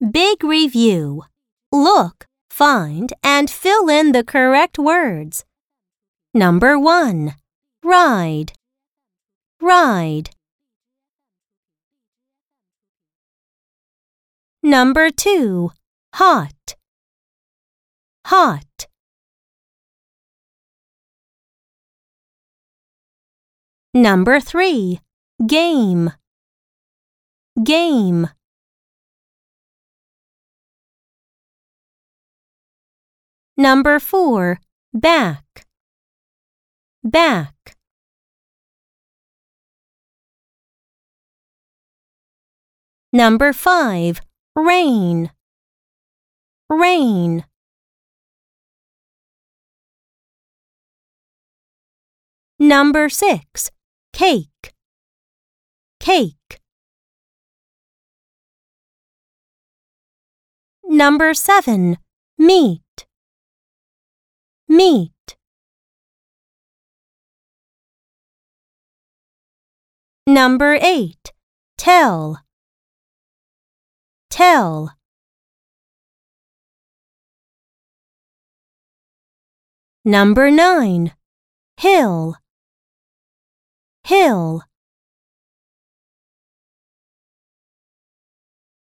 [0.00, 1.24] Big review.
[1.70, 5.44] Look, find, and fill in the correct words.
[6.32, 7.34] Number one.
[7.84, 8.52] Ride.
[9.60, 10.30] Ride.
[14.62, 15.72] Number two.
[16.14, 16.76] Hot.
[18.26, 18.86] Hot.
[23.92, 25.00] Number three.
[25.46, 26.12] Game.
[27.62, 28.30] Game.
[33.60, 34.58] Number four.
[34.94, 35.66] Back.
[37.04, 37.76] Back.
[43.12, 44.22] Number five.
[44.56, 45.30] Rain.
[46.70, 47.44] Rain.
[52.58, 53.70] Number six.
[54.14, 54.72] Cake.
[56.00, 56.60] Cake.
[60.82, 61.98] Number seven.
[62.38, 63.09] Meat.
[64.80, 65.36] Meat.
[70.26, 71.34] Number eight.
[71.76, 72.42] Tell.
[74.30, 74.96] Tell.
[80.06, 81.12] Number nine.
[81.76, 82.36] Hill.
[84.04, 84.62] Hill.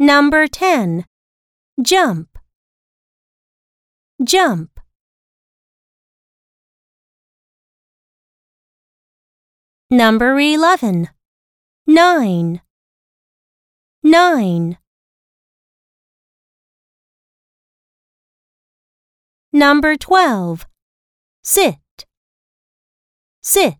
[0.00, 1.04] Number ten.
[1.80, 2.36] Jump.
[4.24, 4.75] Jump.
[9.90, 11.08] Number eleven.
[11.86, 12.60] Nine.
[14.02, 14.78] Nine.
[19.52, 20.66] Number twelve.
[21.44, 21.76] Sit.
[23.42, 23.74] Sit.